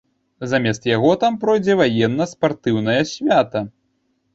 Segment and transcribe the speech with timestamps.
[0.53, 3.69] Замест яго там пройдзе ваенна-спартыўнае свята.